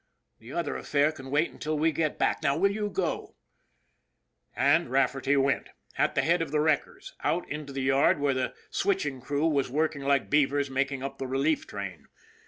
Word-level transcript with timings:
The 0.39 0.51
other 0.51 0.75
affair 0.77 1.11
can 1.11 1.29
wait 1.29 1.51
until 1.51 1.77
we 1.77 1.91
get 1.91 2.17
back. 2.17 2.41
Now, 2.41 2.57
will 2.57 2.71
you 2.71 2.89
go?" 2.89 3.35
And 4.71 4.89
Rafferty 4.89 5.37
went 5.37 5.69
at 5.95 6.15
the 6.15 6.23
head 6.23 6.41
of 6.41 6.49
the 6.49 6.59
wreckers 6.59 7.13
out 7.23 7.47
into 7.47 7.71
the 7.71 7.83
yard 7.83 8.19
where 8.19 8.33
the 8.33 8.55
switching 8.71 9.21
crew 9.21 9.47
were 9.47 9.69
working 9.69 10.01
like 10.01 10.27
beavers 10.31 10.71
making 10.71 11.03
up 11.03 11.19
the 11.19 11.27
relief 11.27 11.67
train. 11.67 12.07